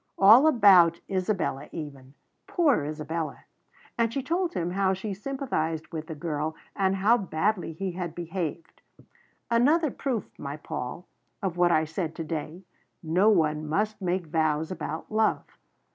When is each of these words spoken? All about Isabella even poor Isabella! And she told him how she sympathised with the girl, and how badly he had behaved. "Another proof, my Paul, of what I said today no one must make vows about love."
All 0.17 0.47
about 0.47 0.99
Isabella 1.07 1.69
even 1.71 2.15
poor 2.47 2.83
Isabella! 2.85 3.43
And 3.99 4.11
she 4.11 4.23
told 4.23 4.55
him 4.55 4.71
how 4.71 4.93
she 4.95 5.13
sympathised 5.13 5.89
with 5.89 6.07
the 6.07 6.15
girl, 6.15 6.55
and 6.75 6.95
how 6.95 7.17
badly 7.19 7.73
he 7.73 7.91
had 7.91 8.15
behaved. 8.15 8.81
"Another 9.51 9.91
proof, 9.91 10.27
my 10.39 10.57
Paul, 10.57 11.05
of 11.43 11.55
what 11.55 11.71
I 11.71 11.85
said 11.85 12.15
today 12.15 12.63
no 13.03 13.29
one 13.29 13.69
must 13.69 14.01
make 14.01 14.25
vows 14.25 14.71
about 14.71 15.11
love." 15.11 15.43